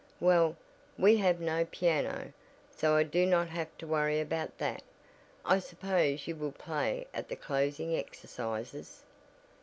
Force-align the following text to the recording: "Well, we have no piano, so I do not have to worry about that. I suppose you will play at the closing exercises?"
"Well, 0.19 0.55
we 0.97 1.17
have 1.17 1.39
no 1.39 1.63
piano, 1.63 2.33
so 2.75 2.95
I 2.95 3.03
do 3.03 3.23
not 3.23 3.49
have 3.49 3.77
to 3.77 3.85
worry 3.85 4.19
about 4.19 4.57
that. 4.57 4.81
I 5.45 5.59
suppose 5.59 6.25
you 6.27 6.35
will 6.35 6.53
play 6.53 7.05
at 7.13 7.29
the 7.29 7.35
closing 7.35 7.95
exercises?" 7.95 9.03